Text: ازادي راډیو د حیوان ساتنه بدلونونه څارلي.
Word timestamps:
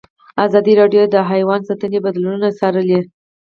ازادي 0.45 0.73
راډیو 0.81 1.03
د 1.09 1.15
حیوان 1.29 1.61
ساتنه 1.69 1.99
بدلونونه 2.05 2.47
څارلي. 2.59 2.99